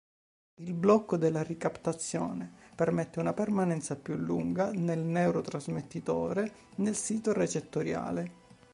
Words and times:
Il 0.55 0.73
blocco 0.73 1.15
della 1.15 1.43
ricaptazione 1.43 2.51
permette 2.73 3.19
una 3.19 3.33
permanenza 3.33 3.95
più 3.95 4.15
lunga 4.15 4.71
del 4.71 4.97
neurotrasmettitore 4.97 6.51
nel 6.77 6.95
sito 6.95 7.33
recettoriale. 7.33 8.31